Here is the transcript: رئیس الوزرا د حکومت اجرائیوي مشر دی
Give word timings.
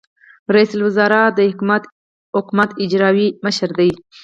رئیس 0.53 0.71
الوزرا 0.75 1.23
د 1.37 1.39
حکومت 2.41 2.69
اجرائیوي 2.83 3.27
مشر 3.45 3.69
دی 3.79 3.91